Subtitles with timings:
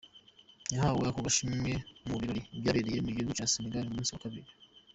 [0.73, 1.71] Yahawe ako gashimwe
[2.07, 4.49] mu birori vyabereye mu gihugu ca Senegal ku musi wa kabiri.